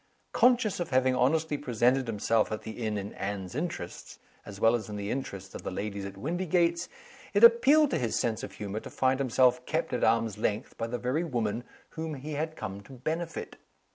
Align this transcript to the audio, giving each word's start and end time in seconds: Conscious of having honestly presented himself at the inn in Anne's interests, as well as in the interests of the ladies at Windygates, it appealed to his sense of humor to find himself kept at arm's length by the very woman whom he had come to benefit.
Conscious 0.31 0.79
of 0.79 0.89
having 0.89 1.13
honestly 1.13 1.59
presented 1.59 2.07
himself 2.07 2.51
at 2.51 2.63
the 2.63 2.71
inn 2.83 2.97
in 2.97 3.13
Anne's 3.13 3.53
interests, 3.53 4.17
as 4.47 4.59
well 4.59 4.73
as 4.73 4.89
in 4.89 4.95
the 4.95 5.11
interests 5.11 5.53
of 5.53 5.61
the 5.61 5.69
ladies 5.69 6.05
at 6.05 6.17
Windygates, 6.17 6.89
it 7.35 7.43
appealed 7.43 7.91
to 7.91 7.99
his 7.99 8.17
sense 8.19 8.41
of 8.41 8.53
humor 8.53 8.79
to 8.79 8.89
find 8.89 9.19
himself 9.19 9.63
kept 9.67 9.93
at 9.93 10.03
arm's 10.03 10.39
length 10.39 10.75
by 10.75 10.87
the 10.87 10.97
very 10.97 11.23
woman 11.23 11.63
whom 11.89 12.15
he 12.15 12.31
had 12.31 12.55
come 12.55 12.81
to 12.81 12.93
benefit. 12.93 13.57